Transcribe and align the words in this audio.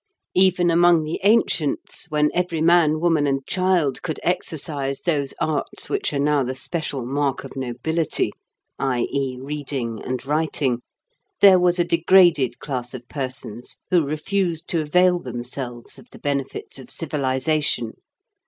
Even 0.33 0.71
among 0.71 1.03
the 1.03 1.19
ancients, 1.23 2.07
when 2.09 2.31
every 2.33 2.59
man, 2.59 2.99
woman, 2.99 3.27
and 3.27 3.45
child 3.45 4.01
could 4.01 4.19
exercise 4.23 5.01
those 5.01 5.31
arts 5.39 5.89
which 5.91 6.11
are 6.11 6.17
now 6.17 6.41
the 6.43 6.55
special 6.55 7.05
mark 7.05 7.43
of 7.43 7.55
nobility, 7.55 8.31
i.e. 8.79 9.37
reading 9.39 10.01
and 10.01 10.25
writing, 10.25 10.81
there 11.39 11.59
was 11.59 11.77
a 11.77 11.83
degraded 11.85 12.57
class 12.57 12.95
of 12.95 13.07
persons 13.09 13.77
who 13.91 14.01
refused 14.03 14.67
to 14.67 14.81
avail 14.81 15.19
themselves 15.19 15.99
of 15.99 16.07
the 16.11 16.17
benefits 16.17 16.79
of 16.79 16.89
civilization. 16.89 17.91